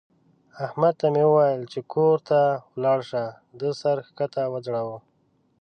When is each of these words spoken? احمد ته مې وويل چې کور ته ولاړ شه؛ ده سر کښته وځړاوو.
احمد 0.65 0.93
ته 1.01 1.07
مې 1.13 1.23
وويل 1.27 1.61
چې 1.71 1.79
کور 1.93 2.17
ته 2.29 2.39
ولاړ 2.75 2.99
شه؛ 3.09 3.23
ده 3.59 3.69
سر 3.81 3.97
کښته 4.17 4.41
وځړاوو. 4.53 4.97